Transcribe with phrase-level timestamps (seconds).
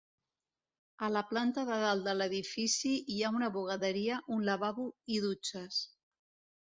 [1.07, 4.87] A la planta de dalt de l'edifici hi ha una bugaderia, un lavabo
[5.19, 5.79] i dutxes.